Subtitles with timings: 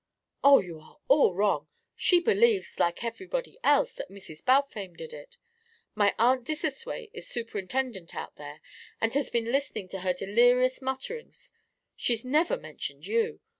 [0.43, 1.67] "Oh, you are all wrong.
[1.95, 4.43] She believes like everybody else that Mrs.
[4.43, 5.37] Balfame did it.
[5.93, 8.61] My Aunt Dissosway is superintendent out there
[8.99, 11.51] and has been listening to her delirious mutterings;
[11.95, 13.41] she's never mentioned you.